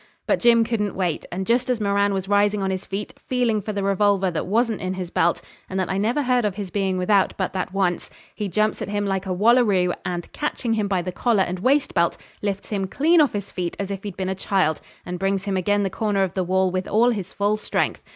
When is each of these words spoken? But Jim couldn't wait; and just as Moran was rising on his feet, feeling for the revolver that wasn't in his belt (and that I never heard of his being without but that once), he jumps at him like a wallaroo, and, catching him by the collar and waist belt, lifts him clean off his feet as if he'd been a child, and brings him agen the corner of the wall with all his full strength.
But 0.25 0.39
Jim 0.39 0.63
couldn't 0.63 0.95
wait; 0.95 1.27
and 1.31 1.45
just 1.45 1.69
as 1.69 1.79
Moran 1.79 2.11
was 2.11 2.27
rising 2.27 2.63
on 2.63 2.71
his 2.71 2.87
feet, 2.87 3.13
feeling 3.27 3.61
for 3.61 3.71
the 3.71 3.83
revolver 3.83 4.31
that 4.31 4.47
wasn't 4.47 4.81
in 4.81 4.95
his 4.95 5.11
belt 5.11 5.43
(and 5.69 5.79
that 5.79 5.91
I 5.91 5.99
never 5.99 6.23
heard 6.23 6.43
of 6.43 6.55
his 6.55 6.71
being 6.71 6.97
without 6.97 7.37
but 7.37 7.53
that 7.53 7.71
once), 7.71 8.09
he 8.33 8.47
jumps 8.47 8.81
at 8.81 8.87
him 8.89 9.05
like 9.05 9.27
a 9.27 9.31
wallaroo, 9.31 9.93
and, 10.03 10.27
catching 10.31 10.73
him 10.73 10.87
by 10.87 11.03
the 11.03 11.11
collar 11.11 11.43
and 11.43 11.59
waist 11.59 11.93
belt, 11.93 12.17
lifts 12.41 12.69
him 12.69 12.87
clean 12.87 13.21
off 13.21 13.33
his 13.33 13.51
feet 13.51 13.75
as 13.77 13.91
if 13.91 14.01
he'd 14.01 14.17
been 14.17 14.27
a 14.27 14.33
child, 14.33 14.81
and 15.05 15.19
brings 15.19 15.45
him 15.45 15.55
agen 15.55 15.83
the 15.83 15.89
corner 15.91 16.23
of 16.23 16.33
the 16.33 16.43
wall 16.43 16.71
with 16.71 16.87
all 16.87 17.11
his 17.11 17.31
full 17.31 17.55
strength. 17.55 18.01